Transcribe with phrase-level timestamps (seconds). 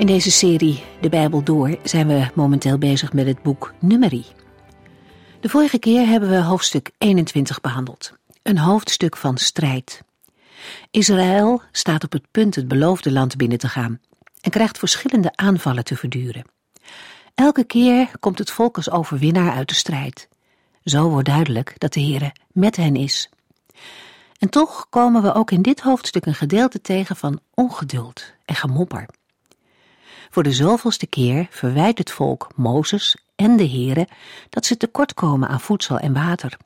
[0.00, 4.24] In deze serie De Bijbel Door zijn we momenteel bezig met het boek Numeri.
[5.40, 10.02] De vorige keer hebben we hoofdstuk 21 behandeld, een hoofdstuk van strijd.
[10.90, 14.00] Israël staat op het punt het beloofde land binnen te gaan
[14.40, 16.44] en krijgt verschillende aanvallen te verduren.
[17.34, 20.28] Elke keer komt het volk als overwinnaar uit de strijd.
[20.84, 23.30] Zo wordt duidelijk dat de Heere met hen is.
[24.38, 29.06] En toch komen we ook in dit hoofdstuk een gedeelte tegen van ongeduld en gemopper.
[30.30, 34.08] Voor de zoveelste keer verwijt het volk Mozes en de Heere
[34.48, 36.56] dat ze tekortkomen aan voedsel en water.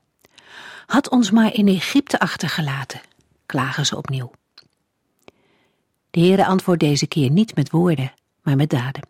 [0.87, 3.01] Had ons maar in Egypte achtergelaten,
[3.47, 4.31] klagen ze opnieuw.
[6.11, 9.09] De Heere antwoordt deze keer niet met woorden, maar met daden.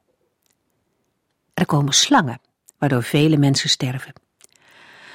[1.54, 2.40] Er komen slangen,
[2.78, 4.12] waardoor vele mensen sterven.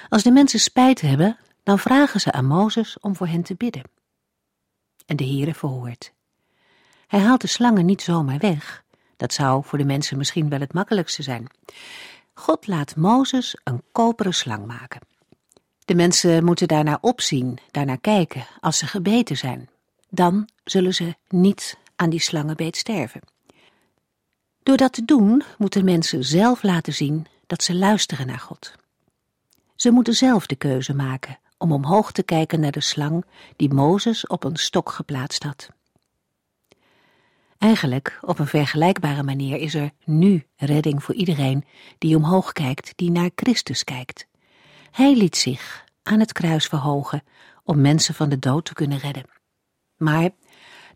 [0.10, 3.84] Als de mensen spijt hebben, dan vragen ze aan Mozes om voor hen te bidden.
[5.06, 6.14] En de Heere verhoort.
[7.08, 8.84] Hij haalt de slangen niet zomaar weg,
[9.20, 11.48] dat zou voor de mensen misschien wel het makkelijkste zijn.
[12.34, 15.02] God laat Mozes een koperen slang maken.
[15.86, 19.70] De mensen moeten daarnaar opzien, daarnaar kijken, als ze gebeten zijn.
[20.10, 23.22] Dan zullen ze niet aan die slangenbeet sterven.
[24.64, 28.74] Door dat te doen, moeten mensen zelf laten zien dat ze luisteren naar God.
[29.76, 34.28] Ze moeten zelf de keuze maken om omhoog te kijken naar de slang die Mozes
[34.28, 35.70] op een stok geplaatst had.
[37.60, 41.66] Eigenlijk, op een vergelijkbare manier, is er nu redding voor iedereen
[41.98, 44.28] die omhoog kijkt, die naar Christus kijkt.
[44.92, 47.24] Hij liet zich aan het kruis verhogen
[47.64, 49.24] om mensen van de dood te kunnen redden.
[49.98, 50.30] Maar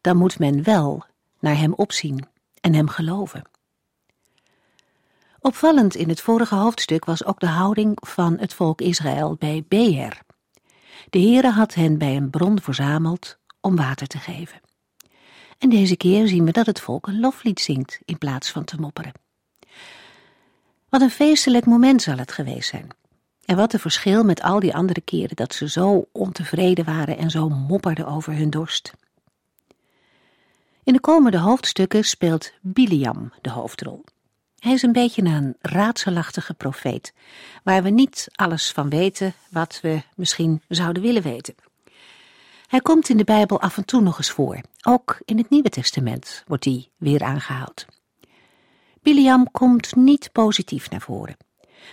[0.02, 1.06] dan moet men wel
[1.40, 2.28] naar hem opzien
[2.62, 3.44] en hem geloven.
[5.40, 10.22] Opvallend in het vorige hoofdstuk was ook de houding van het volk Israël bij Beer.
[11.09, 14.62] De Heere had hen bij een bron verzameld om water te geven.
[15.63, 18.75] En deze keer zien we dat het volk een loflied zingt in plaats van te
[18.79, 19.12] mopperen.
[20.90, 22.88] Wat een feestelijk moment zal het geweest zijn.
[23.46, 27.29] En wat een verschil met al die andere keren dat ze zo ontevreden waren en
[27.29, 28.94] zo mopperden over hun dorst.
[30.84, 34.03] In de komende hoofdstukken speelt Biliam de hoofdrol.
[34.59, 37.13] Hij is een beetje een raadselachtige profeet,
[37.63, 41.56] waar we niet alles van weten wat we misschien zouden willen weten.
[42.73, 44.61] Hij komt in de Bijbel af en toe nog eens voor.
[44.81, 47.85] Ook in het Nieuwe Testament wordt hij weer aangehaald.
[49.01, 51.38] Biliam komt niet positief naar voren.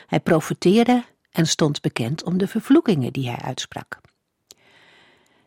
[0.06, 4.00] Hij profeteerde en stond bekend om de vervloekingen die hij uitsprak.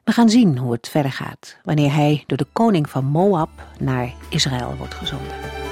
[0.04, 4.14] We gaan zien hoe het verder gaat wanneer hij door de koning van Moab naar
[4.30, 5.63] Israël wordt gezonden.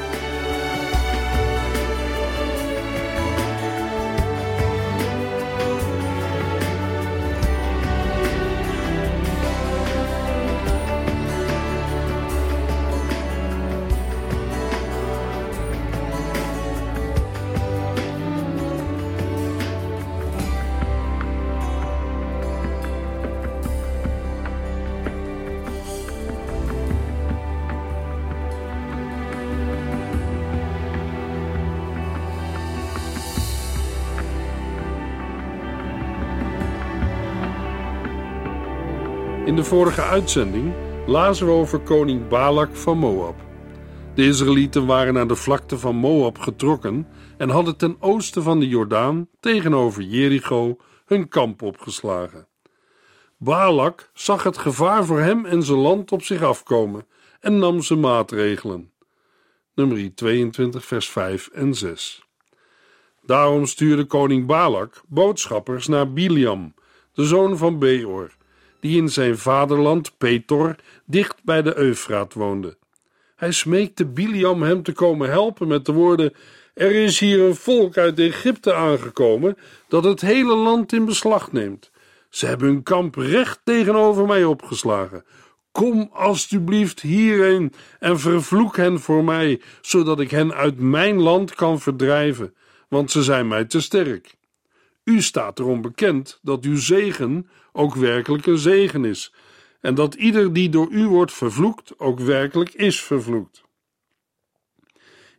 [39.51, 40.73] In de vorige uitzending
[41.07, 43.35] lazen we over koning Balak van Moab.
[44.15, 48.67] De Israëlieten waren naar de vlakte van Moab getrokken en hadden ten oosten van de
[48.67, 52.47] Jordaan tegenover Jericho hun kamp opgeslagen.
[53.37, 57.07] Balak zag het gevaar voor hem en zijn land op zich afkomen
[57.39, 58.91] en nam zijn maatregelen.
[59.75, 62.23] Nummer 22, vers 5 en 6.
[63.25, 66.73] Daarom stuurde koning Balak boodschappers naar Biliam,
[67.13, 68.39] de zoon van Beor
[68.81, 70.75] die in zijn vaderland Petor
[71.05, 72.77] dicht bij de Eufraat woonde.
[73.35, 76.33] Hij smeekte Biliam hem te komen helpen met de woorden:
[76.73, 79.57] Er is hier een volk uit Egypte aangekomen
[79.87, 81.91] dat het hele land in beslag neemt.
[82.29, 85.25] Ze hebben hun kamp recht tegenover mij opgeslagen.
[85.71, 91.79] Kom alstublieft hierheen en vervloek hen voor mij, zodat ik hen uit mijn land kan
[91.79, 92.53] verdrijven,
[92.89, 94.35] want ze zijn mij te sterk.
[95.03, 99.33] U staat erom bekend dat uw zegen ook werkelijk een zegen is,
[99.81, 103.63] en dat ieder die door u wordt vervloekt ook werkelijk is vervloekt.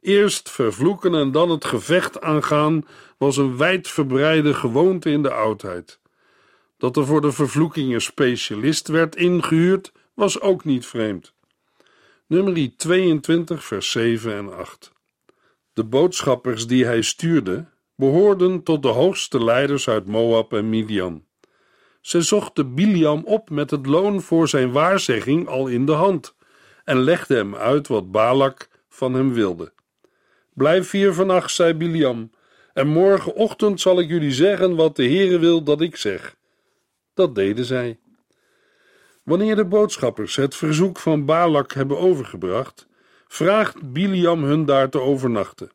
[0.01, 2.87] Eerst vervloeken en dan het gevecht aangaan
[3.19, 6.01] was een wijdverbreide gewoonte in de oudheid.
[6.79, 11.35] Dat er voor de vervloeking een specialist werd ingehuurd, was ook niet vreemd.
[12.27, 14.93] Nummer 22, vers 7 en 8.
[15.73, 21.25] De boodschappers die hij stuurde, behoorden tot de hoogste leiders uit Moab en Midian.
[22.03, 26.35] Ze zochten Biliam op met het loon voor zijn waarzegging al in de hand
[26.85, 29.73] en legden hem uit wat Balak van hem wilde.
[30.53, 32.31] Blijf hier vannacht, zei Biliam,
[32.73, 36.37] en morgenochtend zal ik jullie zeggen wat de Heere wil dat ik zeg.
[37.15, 37.99] Dat deden zij.
[39.23, 42.87] Wanneer de boodschappers het verzoek van Balak hebben overgebracht,
[43.29, 45.71] vraagt Biliam hun daar te overnachten.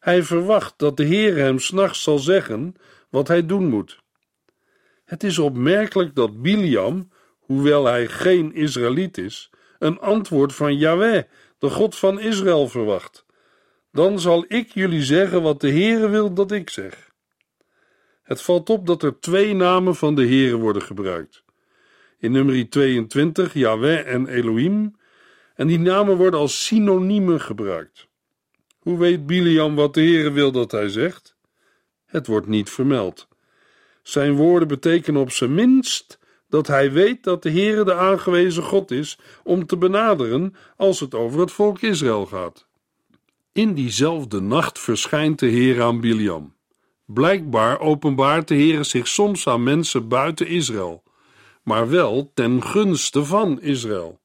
[0.00, 2.74] Hij verwacht dat de Heer hem s'nachts zal zeggen
[3.10, 4.02] wat hij doen moet.
[5.04, 11.22] Het is opmerkelijk dat Biliam, hoewel hij geen Israëliet is, een antwoord van Yahweh,
[11.58, 13.24] de God van Israël, verwacht.
[13.92, 17.12] Dan zal ik jullie zeggen wat de Heere wil dat ik zeg.
[18.22, 21.42] Het valt op dat er twee namen van de Heere worden gebruikt.
[22.18, 24.96] In nummer 22 Yahweh en Elohim,
[25.54, 28.08] en die namen worden als synoniemen gebruikt.
[28.78, 31.36] Hoe weet Biliam wat de Heere wil dat hij zegt?
[32.04, 33.28] Het wordt niet vermeld.
[34.04, 36.18] Zijn woorden betekenen op zijn minst
[36.48, 41.14] dat hij weet dat de Heere de aangewezen God is om te benaderen als het
[41.14, 42.66] over het volk Israël gaat.
[43.52, 46.54] In diezelfde nacht verschijnt de Heer aan Biliam.
[47.06, 51.02] Blijkbaar openbaart de Heer zich soms aan mensen buiten Israël,
[51.62, 54.20] maar wel ten gunste van Israël.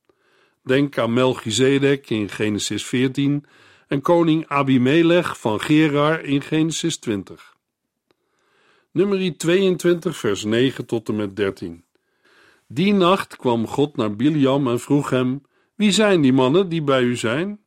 [0.64, 3.46] Denk aan Melchizedek in Genesis 14
[3.88, 7.49] en koning Abimelech van Gerar in Genesis 20.
[8.92, 11.84] Nummer 22, vers 9 tot en met 13.
[12.68, 15.42] Die nacht kwam God naar Biliam en vroeg hem:
[15.76, 17.60] Wie zijn die mannen die bij u zijn?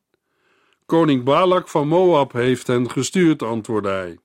[0.87, 4.19] Koning Balak van Moab heeft hen gestuurd, antwoordde hij.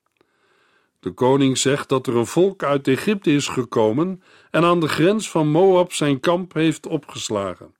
[0.99, 4.21] De koning zegt dat er een volk uit Egypte is gekomen
[4.51, 7.75] en aan de grens van Moab zijn kamp heeft opgeslagen.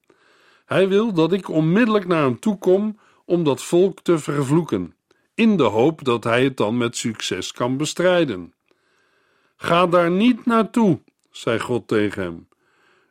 [0.66, 4.96] Hij wil dat ik onmiddellijk naar hem toe kom om dat volk te vervloeken,
[5.34, 8.56] in de hoop dat hij het dan met succes kan bestrijden.
[9.57, 11.00] Ga daar niet naartoe,
[11.31, 12.48] zei God tegen hem.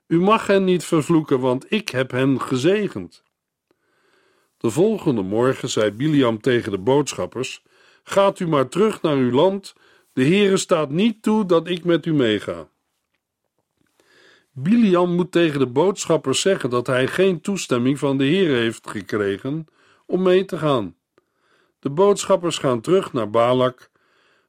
[0.07, 3.23] U mag hen niet vervloeken, want ik heb hen gezegend.
[4.57, 7.63] De volgende morgen zei Biliam tegen de boodschappers:
[8.03, 9.75] Gaat u maar terug naar uw land.
[10.13, 12.69] De Heere staat niet toe dat ik met u meega.
[14.53, 19.67] Biliam moet tegen de boodschappers zeggen dat hij geen toestemming van de Heere heeft gekregen
[20.07, 20.97] om mee te gaan.
[21.79, 23.91] De boodschappers gaan terug naar Balak,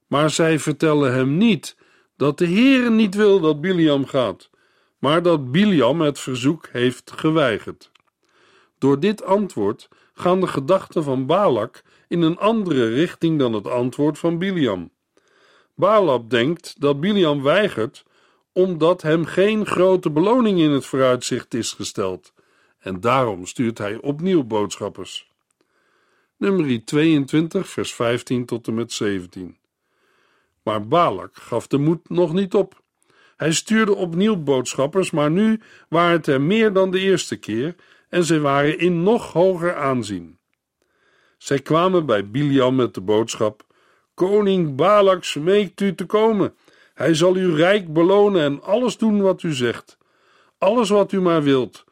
[0.07, 1.75] maar zij vertellen hem niet
[2.17, 4.49] dat de Heere niet wil dat Biliam gaat,
[4.97, 7.91] maar dat Biliam het verzoek heeft geweigerd.
[8.77, 14.19] Door dit antwoord gaan de gedachten van Balak in een andere richting dan het antwoord
[14.19, 14.91] van Biliam.
[15.75, 18.05] Balak denkt dat Biliam weigert
[18.51, 22.33] omdat hem geen grote beloning in het vooruitzicht is gesteld,
[22.79, 25.31] en daarom stuurt hij opnieuw boodschappers.
[26.37, 29.57] Nummer 22, vers 15 tot en met 17.
[30.67, 32.81] Maar Balak gaf de moed nog niet op.
[33.37, 37.75] Hij stuurde opnieuw boodschappers, maar nu waren het er meer dan de eerste keer
[38.09, 40.37] en ze waren in nog hoger aanzien.
[41.37, 43.65] Zij kwamen bij Biliam met de boodschap:
[44.13, 46.55] Koning Balak smeekt u te komen.
[46.93, 49.97] Hij zal u rijk belonen en alles doen wat u zegt.
[50.57, 51.83] Alles wat u maar wilt,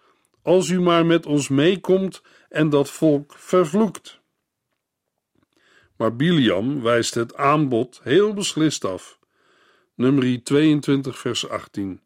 [0.42, 4.20] als u maar met ons meekomt en dat volk vervloekt.
[5.98, 9.20] Maar Biliam wijst het aanbod heel beslist af.
[9.96, 12.00] Nummer 22, vers 18.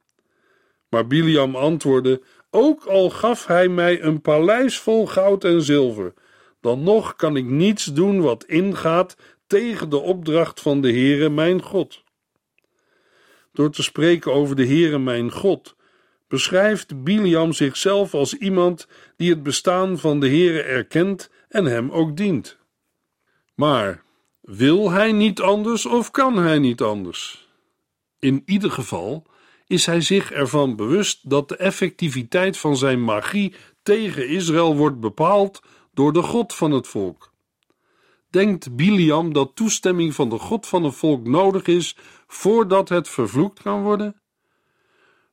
[0.89, 6.13] Maar Biliam antwoordde: Ook al gaf hij mij een paleis vol goud en zilver,
[6.61, 9.15] dan nog kan ik niets doen wat ingaat
[9.47, 12.03] tegen de opdracht van de Heere mijn God.
[13.53, 15.75] Door te spreken over de Heere mijn God,
[16.27, 22.17] beschrijft Biliam zichzelf als iemand die het bestaan van de Heere erkent en hem ook
[22.17, 22.58] dient.
[23.59, 24.03] Maar
[24.41, 27.47] wil hij niet anders of kan hij niet anders?
[28.19, 29.25] In ieder geval
[29.67, 35.61] is hij zich ervan bewust dat de effectiviteit van zijn magie tegen Israël wordt bepaald
[35.93, 37.33] door de God van het volk.
[38.29, 41.95] Denkt Biliam dat toestemming van de God van het volk nodig is
[42.27, 44.21] voordat het vervloekt kan worden?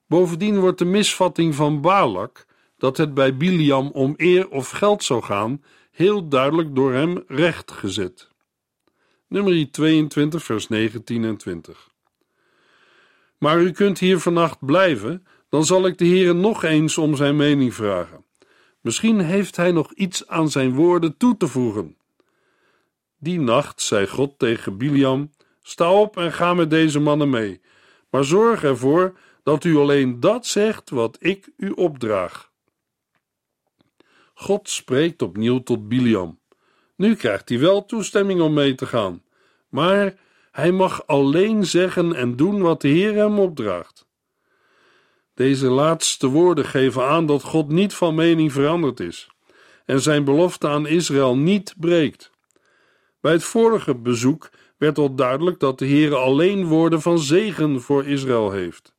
[0.06, 2.46] Bovendien wordt de misvatting van Balak,
[2.78, 5.62] dat het bij Biliam om eer of geld zou gaan,
[5.96, 8.28] heel duidelijk door hem rechtgezet.
[9.28, 11.90] Nummer 22, vers 19 en 20.
[13.38, 17.36] Maar u kunt hier vannacht blijven, dan zal ik de Heere nog eens om zijn
[17.36, 18.24] mening vragen.
[18.80, 21.96] Misschien heeft hij nog iets aan zijn woorden toe te voegen.
[23.18, 25.30] Die nacht zei God tegen Biliam:
[25.62, 27.60] Sta op en ga met deze mannen mee,
[28.10, 32.54] maar zorg ervoor dat u alleen dat zegt wat ik u opdraag.
[34.38, 36.40] God spreekt opnieuw tot Biliam.
[36.96, 39.22] Nu krijgt hij wel toestemming om mee te gaan,
[39.68, 40.14] maar
[40.50, 44.06] hij mag alleen zeggen en doen wat de Heer hem opdraagt.
[45.34, 49.28] Deze laatste woorden geven aan dat God niet van mening veranderd is
[49.84, 52.30] en zijn belofte aan Israël niet breekt.
[53.20, 58.06] Bij het vorige bezoek werd al duidelijk dat de Heer alleen woorden van zegen voor
[58.06, 58.94] Israël heeft.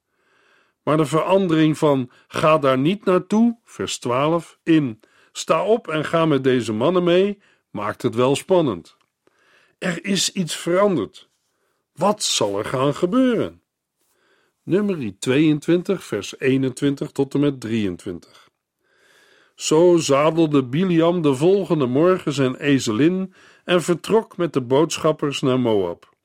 [0.84, 5.00] Maar de verandering van ga daar niet naartoe, vers 12, in
[5.38, 7.39] sta op en ga met deze mannen mee,
[7.70, 8.98] maakt het wel spannend.
[9.77, 11.29] Er is iets veranderd.
[11.94, 13.62] Wat zal er gaan gebeuren?
[14.63, 18.50] Nummer 22, vers 21 tot en met 23.
[19.56, 26.15] Zo zadelde Biliam de volgende morgen zijn ezelin en vertrok met de boodschappers naar Moab.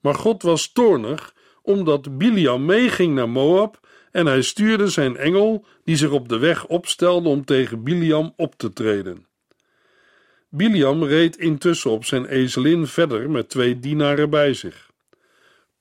[0.00, 3.79] Maar God was toornig omdat Biliam meeging naar Moab
[4.10, 8.54] en hij stuurde zijn engel, die zich op de weg opstelde om tegen Biliam op
[8.56, 9.26] te treden.
[10.48, 14.90] Biliam reed intussen op zijn ezelin verder met twee dienaren bij zich.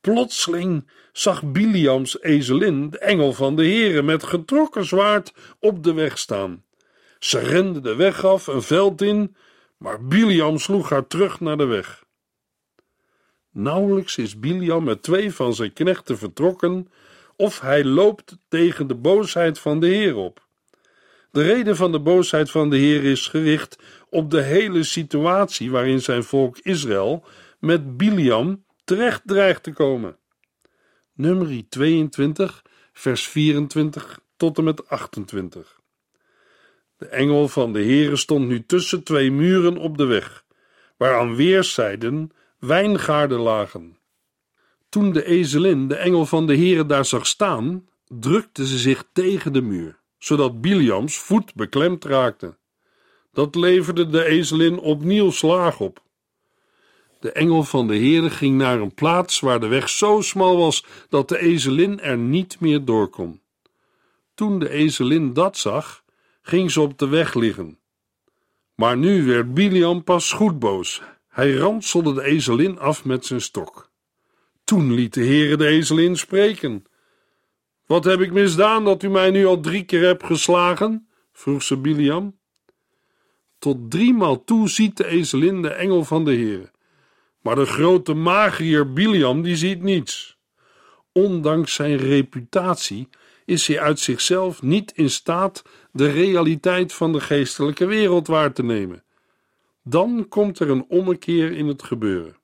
[0.01, 6.17] Plotseling zag Biliams ezelin de engel van de Heere met getrokken zwaard op de weg
[6.17, 6.63] staan.
[7.19, 9.35] Ze rende de weg af, een veld in,
[9.77, 12.03] maar Biliam sloeg haar terug naar de weg.
[13.51, 16.87] Nauwelijks is Biliam met twee van zijn knechten vertrokken,
[17.39, 20.47] of hij loopt tegen de boosheid van de Heer op.
[21.31, 23.77] De reden van de boosheid van de Heer is gericht
[24.09, 27.25] op de hele situatie waarin zijn volk Israël
[27.59, 30.17] met Biliam terecht dreigt te komen.
[31.13, 35.79] Nummer 22, vers 24 tot en met 28.
[36.97, 40.45] De engel van de Heere stond nu tussen twee muren op de weg,
[40.97, 43.98] waar aan weerszijden wijngaarden lagen.
[44.89, 49.53] Toen de ezelin de engel van de Heere daar zag staan, drukte ze zich tegen
[49.53, 52.57] de muur, zodat Biliams voet beklemd raakte.
[53.31, 56.03] Dat leverde de ezelin opnieuw slaag op.
[57.19, 60.85] De engel van de Heere ging naar een plaats waar de weg zo smal was
[61.09, 63.41] dat de ezelin er niet meer door kon.
[64.33, 66.03] Toen de ezelin dat zag,
[66.41, 67.79] ging ze op de weg liggen.
[68.75, 71.01] Maar nu werd Biliam pas goed boos.
[71.27, 73.88] Hij ranselde de ezelin af met zijn stok.
[74.69, 76.83] Toen liet de Heere de ezelin spreken.
[77.85, 81.07] Wat heb ik misdaan dat u mij nu al drie keer hebt geslagen?
[81.31, 82.39] vroeg ze Biliam.
[83.59, 86.71] Tot driemaal toe ziet de ezelin de engel van de Heere.
[87.41, 90.37] Maar de grote magier Biliam die ziet niets.
[91.11, 93.09] Ondanks zijn reputatie
[93.45, 98.63] is hij uit zichzelf niet in staat de realiteit van de geestelijke wereld waar te
[98.63, 99.03] nemen.
[99.83, 102.38] Dan komt er een ommekeer in het gebeuren.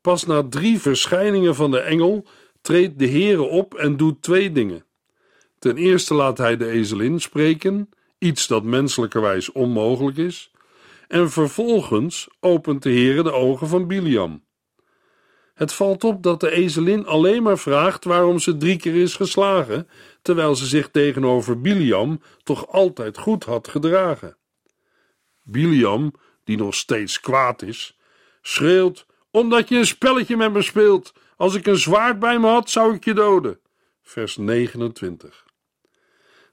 [0.00, 2.26] Pas na drie verschijningen van de engel
[2.60, 4.84] treedt de Heere op en doet twee dingen.
[5.58, 7.88] Ten eerste laat hij de ezelin spreken,
[8.18, 10.50] iets dat menselijkerwijs onmogelijk is,
[11.08, 14.44] en vervolgens opent de Heere de ogen van Biliam.
[15.54, 19.88] Het valt op dat de ezelin alleen maar vraagt waarom ze drie keer is geslagen,
[20.22, 24.36] terwijl ze zich tegenover Biliam toch altijd goed had gedragen.
[25.42, 26.12] Biliam,
[26.44, 27.98] die nog steeds kwaad is,
[28.42, 31.12] schreeuwt: Omdat je een spelletje met me speelt.
[31.36, 33.60] Als ik een zwaard bij me had, zou ik je doden.
[34.02, 35.44] Vers 29.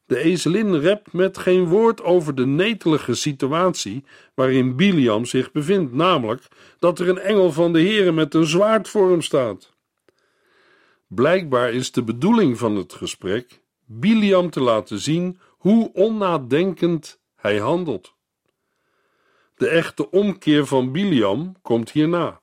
[0.06, 4.04] De ezelin rept met geen woord over de netelige situatie
[4.34, 6.48] waarin Biliam zich bevindt, namelijk
[6.80, 9.74] dat er een engel van de Heere met een zwaard voor hem staat.
[11.08, 18.16] Blijkbaar is de bedoeling van het gesprek Biliam te laten zien hoe onnadenkend hij handelt.
[19.56, 22.42] De echte omkeer van Biliam komt hierna.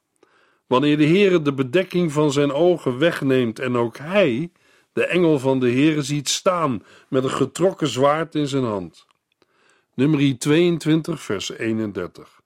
[0.74, 4.50] Wanneer de Heere de bedekking van zijn ogen wegneemt en ook hij
[4.92, 9.06] de engel van de Heere ziet staan met een getrokken zwaard in zijn hand.
[9.94, 12.40] Nummer 22, vers 31.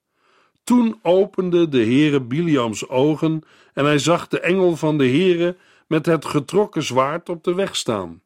[0.64, 3.42] Toen opende de Heere Biliams ogen
[3.74, 5.56] en hij zag de engel van de Heere
[5.86, 8.22] met het getrokken zwaard op de weg staan.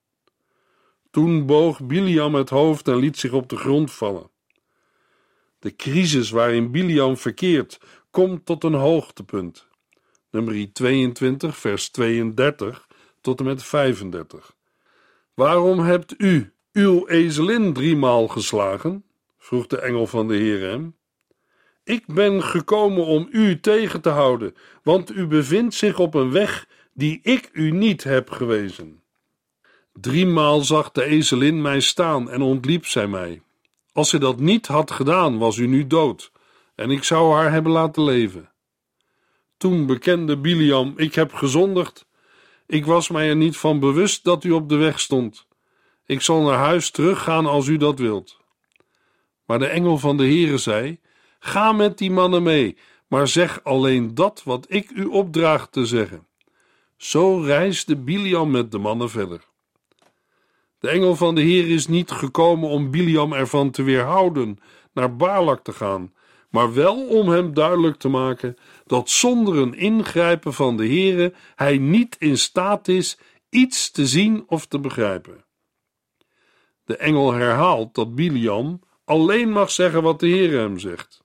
[1.11, 4.31] Toen boog Biliam het hoofd en liet zich op de grond vallen.
[5.59, 7.81] De crisis waarin Biliam verkeert
[8.11, 9.71] komt tot een hoogtepunt.
[10.33, 12.89] Nummer 22, vers 32
[13.21, 14.55] tot en met 35.
[15.35, 19.05] Waarom hebt u uw ezelin driemaal geslagen?
[19.39, 20.97] vroeg de engel van de Heer hem.
[21.85, 26.67] Ik ben gekomen om u tegen te houden, want u bevindt zich op een weg
[26.95, 29.03] die ik u niet heb gewezen.
[29.93, 33.43] Driemaal zag de ezelin mij staan en ontliep zij mij.
[33.93, 36.33] Als ze dat niet had gedaan, was u nu dood.
[36.75, 38.52] en ik zou haar hebben laten leven.
[39.63, 42.07] Toen bekende Biliam: Ik heb gezondigd.
[42.67, 45.47] Ik was mij er niet van bewust dat u op de weg stond.
[46.07, 48.41] Ik zal naar huis teruggaan als u dat wilt.
[49.47, 51.01] Maar de engel van de Heere zei:
[51.39, 52.77] Ga met die mannen mee,
[53.07, 56.27] maar zeg alleen dat wat ik u opdraag te zeggen.
[56.97, 59.45] Zo reisde Biliam met de mannen verder.
[60.79, 64.59] De engel van de Heer is niet gekomen om Biliam ervan te weerhouden
[64.93, 66.13] naar Balak te gaan,
[66.53, 68.57] maar wel om hem duidelijk te maken
[68.87, 73.19] dat zonder een ingrijpen van de Heere hij niet in staat is
[73.49, 75.45] iets te zien of te begrijpen.
[76.85, 81.23] De engel herhaalt dat Biliam alleen mag zeggen wat de Heere hem zegt.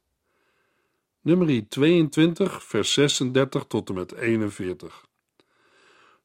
[1.21, 5.05] Nummer 22, vers 36 tot en met 41.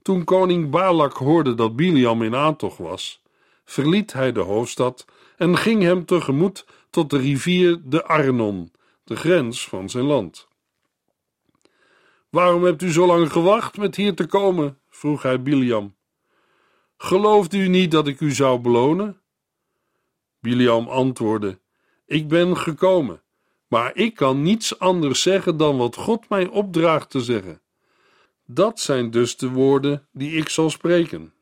[0.02, 3.22] Toen koning Balak hoorde dat Biliam in aantocht was,
[3.64, 5.04] verliet hij de hoofdstad
[5.36, 8.72] en ging hem tegemoet tot de rivier de Arnon,
[9.12, 10.48] de grens van zijn land.
[12.30, 14.78] Waarom hebt u zo lang gewacht met hier te komen?
[14.88, 15.94] vroeg hij Biliam.
[16.96, 19.20] Gelooft u niet dat ik u zou belonen?
[20.40, 21.58] Biliam antwoordde:
[22.06, 23.22] Ik ben gekomen,
[23.68, 27.60] maar ik kan niets anders zeggen dan wat God mij opdraagt te zeggen.
[28.46, 31.32] Dat zijn dus de woorden die ik zal spreken.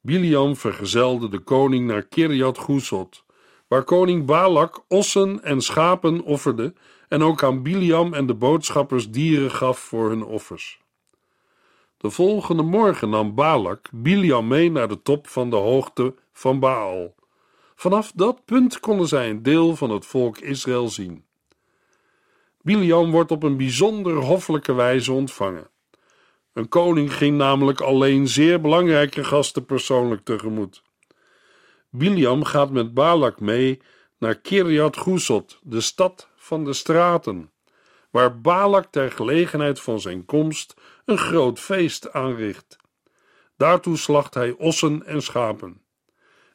[0.00, 3.24] Biliam vergezelde de koning naar Kirjat Gusot,
[3.68, 6.74] waar koning Balak ossen en schapen offerde
[7.08, 10.80] en ook aan Biliam en de boodschappers dieren gaf voor hun offers.
[11.96, 17.14] De volgende morgen nam Balak Biliam mee naar de top van de hoogte van Baal.
[17.74, 21.24] Vanaf dat punt konden zij een deel van het volk Israël zien.
[22.62, 25.70] Biliam wordt op een bijzonder hoffelijke wijze ontvangen.
[26.52, 30.82] Een koning ging namelijk alleen zeer belangrijke gasten persoonlijk tegemoet.
[31.98, 33.80] Biliam gaat met Balak mee
[34.18, 37.52] naar Kirjat Gusot, de stad van de straten,
[38.10, 42.76] waar Balak ter gelegenheid van zijn komst een groot feest aanricht.
[43.56, 45.82] Daartoe slacht hij ossen en schapen.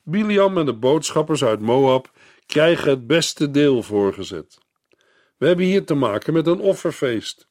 [0.04, 2.12] Biliam en de boodschappers uit Moab
[2.46, 4.58] krijgen het beste deel voorgezet.
[5.38, 7.48] We hebben hier te maken met een offerfeest.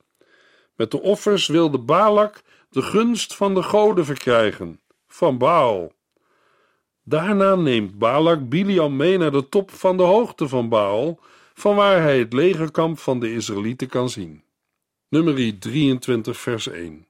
[0.77, 5.93] Met de offers wilde Balak de gunst van de goden verkrijgen, van Baal.
[7.05, 11.21] Daarna neemt Balak Biliam mee naar de top van de hoogte van Baal,
[11.55, 14.43] van waar hij het legerkamp van de Israëlieten kan zien.
[15.09, 17.07] Nummer 23, vers 1.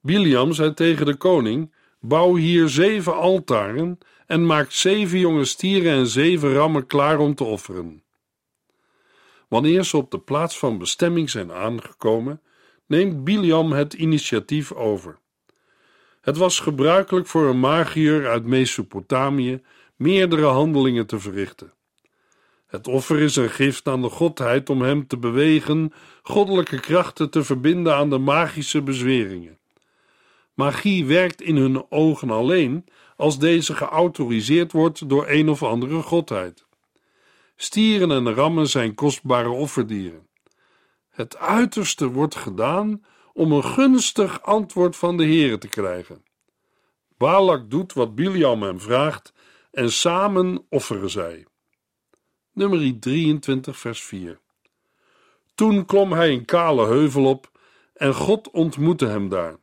[0.00, 6.06] Biliam zei tegen de koning: Bouw hier zeven altaren en maak zeven jonge stieren en
[6.06, 8.02] zeven rammen klaar om te offeren.
[9.48, 12.40] Wanneer ze op de plaats van bestemming zijn aangekomen,
[12.86, 15.18] neemt Biliam het initiatief over.
[16.22, 19.62] Het was gebruikelijk voor een magier uit Mesopotamië
[19.96, 21.72] meerdere handelingen te verrichten.
[22.66, 27.44] Het offer is een gift aan de godheid om hem te bewegen goddelijke krachten te
[27.44, 29.58] verbinden aan de magische bezweringen.
[30.54, 32.84] Magie werkt in hun ogen alleen
[33.16, 36.66] als deze geautoriseerd wordt door een of andere godheid.
[37.56, 40.26] Stieren en rammen zijn kostbare offerdieren.
[41.10, 43.02] Het uiterste wordt gedaan
[43.34, 46.24] om een gunstig antwoord van de Heere te krijgen.
[47.16, 49.32] Balak doet wat Biliam hem vraagt
[49.70, 51.46] en samen offeren zij.
[52.52, 54.38] Nummer 23, vers 4.
[55.54, 57.50] Toen klom hij een kale heuvel op
[57.94, 59.56] en God ontmoette hem daar.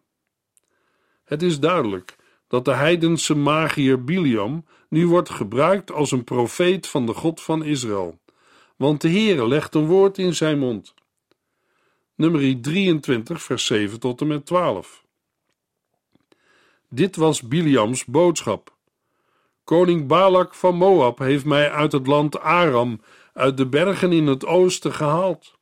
[1.24, 2.16] Het is duidelijk
[2.48, 7.64] dat de heidense magier Biliam nu wordt gebruikt als een profeet van de God van
[7.64, 8.20] Israël,
[8.76, 10.94] want de Heere legt een woord in zijn mond
[12.20, 15.04] nummer 23, vers 7 tot en met 12.
[16.90, 18.76] Dit was Biliams boodschap.
[19.64, 23.02] Koning Balak van Moab heeft mij uit het land Aram,
[23.34, 25.54] uit de bergen in het oosten gehaald.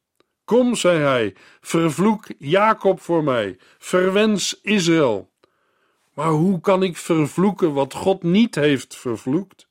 [0.45, 5.29] Kom, zei hij, vervloek Jacob voor mij, verwens Israël.
[6.13, 9.67] Maar hoe kan ik vervloeken wat God niet heeft vervloekt?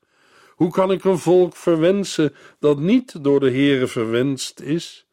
[0.50, 5.05] Hoe kan ik een volk verwensen dat niet door de Heere verwenst is?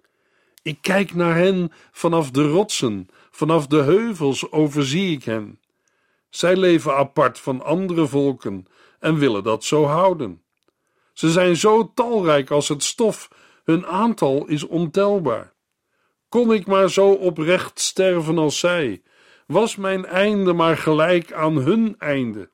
[0.64, 5.60] Ik kijk naar hen vanaf de rotsen, vanaf de heuvels overzie ik hen.
[6.30, 8.66] Zij leven apart van andere volken
[9.00, 10.44] en willen dat zo houden.
[11.14, 13.30] Ze zijn zo talrijk als het stof,
[13.64, 15.54] hun aantal is ontelbaar.
[16.30, 19.02] Kon ik maar zo oprecht sterven als zij,
[19.48, 22.50] was mijn einde maar gelijk aan hun einde.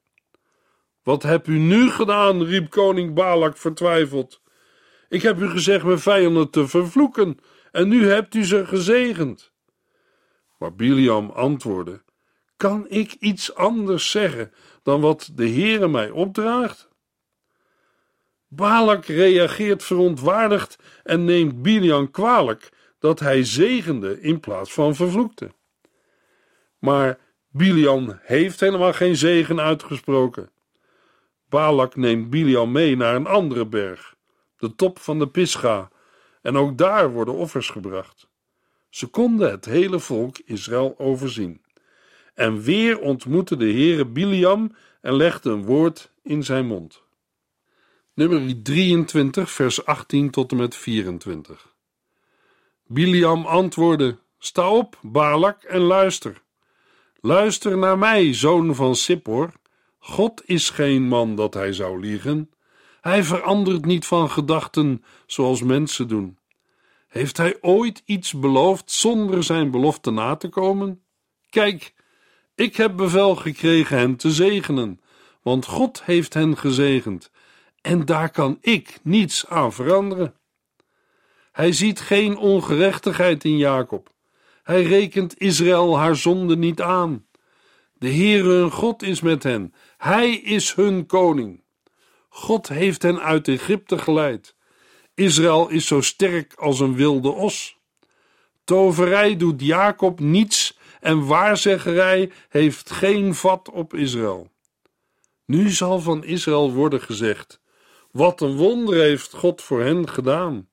[1.04, 2.44] Wat heb u nu gedaan?
[2.44, 4.42] riep koning Balak vertwijfeld.
[5.10, 7.40] Ik heb u gezegd mijn vijanden te vervloeken
[7.72, 9.52] en nu hebt u ze gezegend.
[10.58, 12.02] Maar Biliam antwoordde:
[12.58, 14.54] Kan ik iets anders zeggen
[14.84, 16.90] dan wat de Heere mij opdraagt?
[18.48, 25.52] Balak reageert verontwaardigd en neemt Biliam kwalijk dat hij zegende in plaats van vervloekte.
[26.80, 30.50] Maar Biliam heeft helemaal geen zegen uitgesproken.
[31.50, 34.16] Balak neemt Biliam mee naar een andere berg,
[34.58, 35.90] de top van de Pisga,
[36.42, 38.28] en ook daar worden offers gebracht.
[38.90, 41.62] Ze konden het hele volk Israël overzien.
[42.34, 47.02] En weer ontmoette de Heere Biliam en legde een woord in zijn mond.
[48.14, 51.74] Nummer 23, vers 18 tot en met 24.
[52.86, 56.42] Biliam antwoordde: Sta op, Balak, en luister.
[57.22, 59.52] Luister naar mij, zoon van Sippor.
[60.00, 62.50] God is geen man dat hij zou liegen.
[63.02, 66.38] Hij verandert niet van gedachten zoals mensen doen.
[67.08, 71.02] Heeft hij ooit iets beloofd zonder zijn belofte na te komen?
[71.50, 71.94] Kijk,
[72.56, 75.02] ik heb bevel gekregen hen te zegenen,
[75.42, 77.32] want God heeft hen gezegend,
[77.82, 80.34] en daar kan ik niets aan veranderen.
[81.52, 84.10] Hij ziet geen ongerechtigheid in Jacob.
[84.64, 87.26] Hij rekent Israël haar zonde niet aan.
[87.94, 89.74] De Heere hun God is met hen.
[89.98, 91.64] Hij is hun koning.
[92.30, 94.56] God heeft hen uit Egypte geleid.
[95.14, 97.78] Israël is zo sterk als een wilde os.
[98.64, 104.50] Toverij doet Jacob niets en waarzeggerij heeft geen vat op Israël.
[105.46, 107.62] Nu zal van Israël worden gezegd:
[108.12, 110.70] Wat een wonder heeft God voor hen gedaan.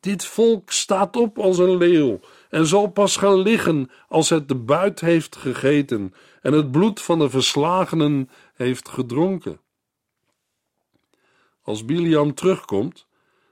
[0.00, 2.20] Dit volk staat op als een leeuw
[2.50, 7.18] en zal pas gaan liggen als het de buit heeft gegeten en het bloed van
[7.18, 9.60] de verslagenen heeft gedronken.
[11.68, 13.06] Als Biliam terugkomt,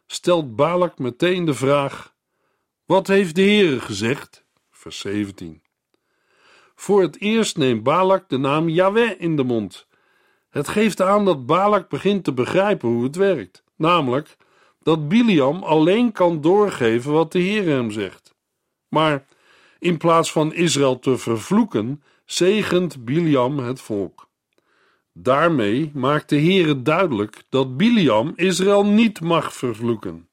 [0.07, 2.14] stelt Balak meteen de vraag:
[2.85, 4.44] Wat heeft de Heere gezegd?
[4.70, 5.62] Vers 17.
[6.74, 9.87] Voor het eerst neemt Balak de naam Yahweh in de mond.
[10.50, 14.37] Het geeft aan dat Balak begint te begrijpen hoe het werkt, namelijk
[14.83, 18.35] dat Biliam alleen kan doorgeven wat de Heer hem zegt.
[18.88, 19.26] Maar
[19.79, 24.26] in plaats van Israël te vervloeken, zegent Biliam het volk.
[25.18, 30.29] Daarmee maakt de Heere duidelijk dat Biliam Israël niet mag vervloeken.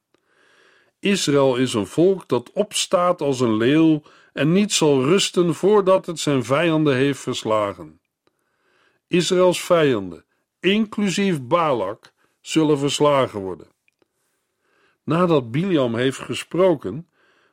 [0.99, 4.01] Israël is een volk dat opstaat als een leeuw
[4.33, 7.99] en niet zal rusten voordat het zijn vijanden heeft verslagen.
[9.07, 10.25] Israëls vijanden,
[10.59, 13.67] inclusief Balak, zullen verslagen worden.
[15.03, 17.09] Nadat Biliam heeft gesproken,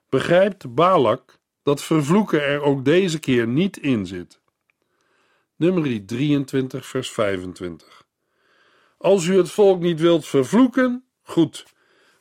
[0.09, 4.40] begrijpt Balak dat vervloeken er ook deze keer niet in zit.
[5.61, 8.07] Nummer 23, vers 25.
[8.99, 11.67] Als u het volk niet wilt vervloeken, goed,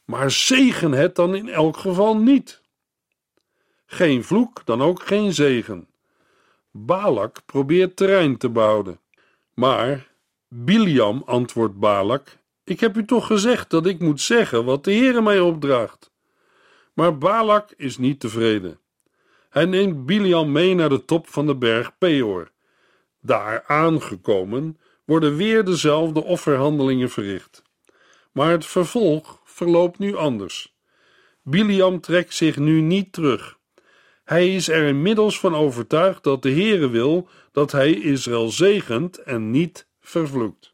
[0.05, 2.61] maar zegen het dan in elk geval niet.
[3.85, 5.87] Geen vloek, dan ook geen zegen.
[6.71, 8.99] Balak probeert terrein te bouwen.
[9.53, 10.07] Maar
[10.47, 15.21] Biliam antwoordt Balak: Ik heb u toch gezegd dat ik moet zeggen wat de Heere
[15.21, 16.11] mij opdraagt.
[16.93, 18.79] Maar Balak is niet tevreden.
[19.49, 22.51] Hij neemt Biliam mee naar de top van de berg Peor.
[23.21, 27.63] Daar aangekomen worden weer dezelfde offerhandelingen verricht.
[28.31, 30.77] Maar het vervolg verloopt nu anders.
[31.43, 33.57] Biliam trekt zich nu niet terug.
[34.23, 39.51] Hij is er inmiddels van overtuigd dat de Heere wil dat hij Israël zegent en
[39.51, 40.73] niet vervloekt.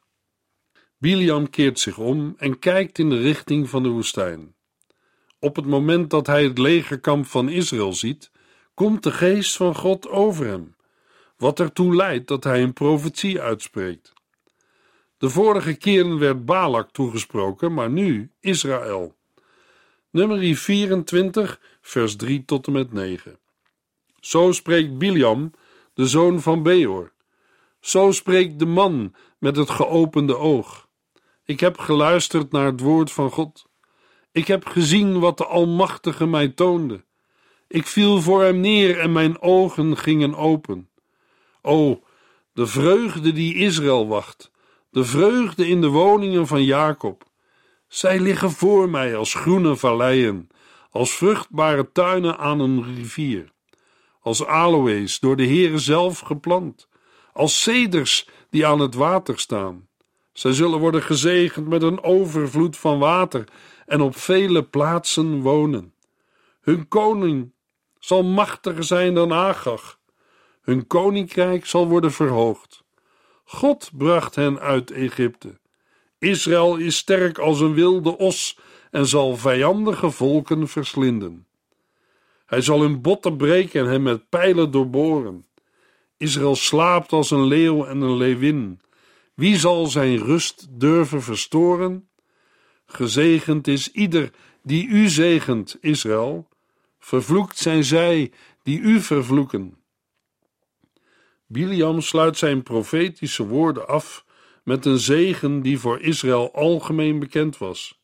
[0.98, 4.56] Biliam keert zich om en kijkt in de richting van de woestijn.
[5.40, 8.32] Op het moment dat hij het legerkamp van Israël ziet,
[8.74, 10.75] komt de geest van God over hem,
[11.38, 14.14] wat ertoe leidt dat hij een profetie uitspreekt.
[15.18, 19.16] De vorige keren werd Balak toegesproken, maar nu Israël.
[20.10, 23.40] Nummer 24, vers 3 tot en met 9.
[24.20, 25.52] Zo spreekt Biliam,
[25.94, 27.12] de zoon van Beor.
[27.80, 30.88] Zo spreekt de man met het geopende oog.
[31.44, 33.66] Ik heb geluisterd naar het woord van God.
[34.32, 37.04] Ik heb gezien wat de Almachtige mij toonde.
[37.68, 40.90] Ik viel voor hem neer en mijn ogen gingen open.
[41.66, 42.04] O,
[42.54, 44.52] de vreugde die Israël wacht,
[44.90, 47.24] de vreugde in de woningen van Jacob.
[47.88, 50.48] Zij liggen voor mij als groene valleien,
[50.90, 53.54] als vruchtbare tuinen aan een rivier
[54.26, 56.88] als aloës door de Heere zelf geplant,
[57.34, 59.88] als ceders die aan het water staan.
[60.34, 63.48] Zij zullen worden gezegend met een overvloed van water
[63.86, 65.94] en op vele plaatsen wonen.
[66.62, 67.54] Hun koning
[68.00, 70.00] zal machtiger zijn dan Agag.
[70.66, 72.84] Hun koninkrijk zal worden verhoogd.
[73.44, 75.60] God bracht hen uit Egypte.
[76.20, 78.58] Israël is sterk als een wilde os
[78.92, 81.48] en zal vijandige volken verslinden.
[82.46, 85.46] Hij zal hun botten breken en hen met pijlen doorboren.
[86.18, 88.82] Israël slaapt als een leeuw en een leeuwin.
[89.34, 92.10] Wie zal zijn rust durven verstoren?
[92.86, 94.32] Gezegend is ieder
[94.64, 96.48] die u zegent, Israël.
[97.00, 98.32] Vervloekt zijn zij
[98.64, 99.78] die u vervloeken.
[101.46, 104.26] Biliam sluit zijn profetische woorden af
[104.64, 108.00] met een zegen die voor Israël algemeen bekend was.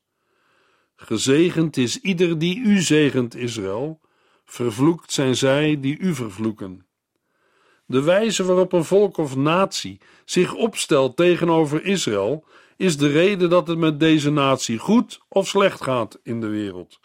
[0.96, 4.00] Gezegend is ieder die u zegent, Israël.
[4.46, 6.86] Vervloekt zijn zij die u vervloeken.
[7.86, 12.46] De wijze waarop een volk of natie zich opstelt tegenover Israël
[12.78, 17.00] is de reden dat het met deze natie goed of slecht gaat in de wereld.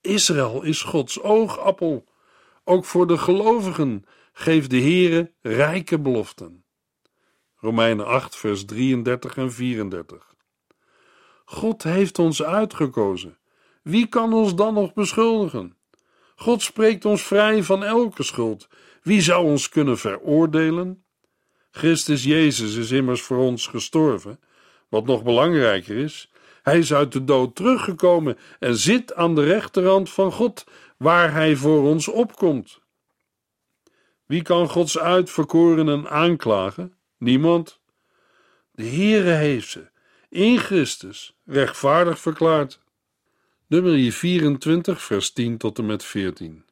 [0.00, 2.04] Israël is Gods oogappel.
[2.64, 4.04] Ook voor de gelovigen
[4.38, 6.64] geeft de Heere rijke beloften.
[7.56, 10.34] Romeinen 8, vers 33 en 34.
[11.44, 13.38] God heeft ons uitgekozen.
[13.82, 15.76] Wie kan ons dan nog beschuldigen?
[16.34, 18.68] God spreekt ons vrij van elke schuld.
[19.02, 21.04] Wie zou ons kunnen veroordelen?
[21.70, 24.40] Christus Jezus is immers voor ons gestorven.
[24.88, 26.30] Wat nog belangrijker is,
[26.62, 30.64] hij is uit de dood teruggekomen en zit aan de rechterhand van God,
[30.96, 32.84] waar hij voor ons opkomt.
[34.26, 36.94] Wie kan Gods uitverkorenen aanklagen?
[37.18, 37.80] Niemand.
[38.72, 39.88] De Heere heeft ze
[40.28, 42.80] in Christus rechtvaardig verklaard.
[43.66, 46.64] Nummer 24, vers 10 tot en met 14.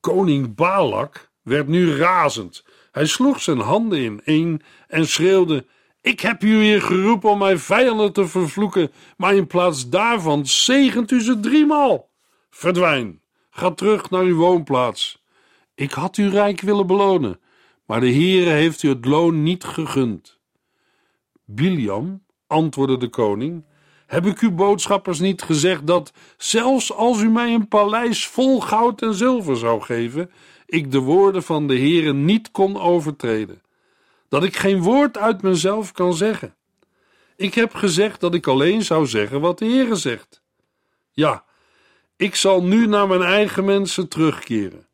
[0.00, 2.64] Koning Balak werd nu razend.
[2.92, 5.66] Hij sloeg zijn handen in één en schreeuwde:
[6.00, 11.10] Ik heb u hier geroepen om mijn vijanden te vervloeken, maar in plaats daarvan zegent
[11.10, 12.10] u ze driemaal.
[12.50, 15.24] Verdwijn, ga terug naar uw woonplaats.
[15.76, 17.40] Ik had u rijk willen belonen,
[17.86, 20.38] maar de Heere heeft u het loon niet gegund.
[21.44, 23.64] Biliam, antwoordde de koning,
[24.06, 29.02] heb ik uw boodschappers niet gezegd dat, zelfs als u mij een paleis vol goud
[29.02, 30.30] en zilver zou geven,
[30.66, 33.62] ik de woorden van de Heere niet kon overtreden?
[34.28, 36.54] Dat ik geen woord uit mezelf kan zeggen.
[37.36, 40.42] Ik heb gezegd dat ik alleen zou zeggen wat de Heere zegt.
[41.12, 41.44] Ja,
[42.16, 44.86] ik zal nu naar mijn eigen mensen terugkeren.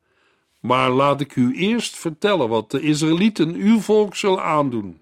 [0.63, 5.01] Maar laat ik u eerst vertellen wat de Israëlieten uw volk zullen aandoen.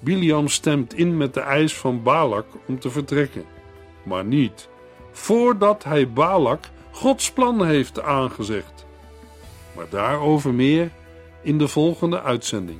[0.00, 3.44] Biliam stemt in met de eis van Balak om te vertrekken,
[4.02, 4.68] maar niet
[5.12, 8.86] voordat hij Balak Gods plan heeft aangezegd.
[9.76, 10.90] Maar daarover meer
[11.42, 12.78] in de volgende uitzending.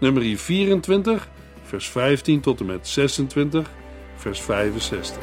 [0.00, 1.28] Nummer 24,
[1.62, 3.70] vers 15 tot en met 26,
[4.16, 5.22] vers 65.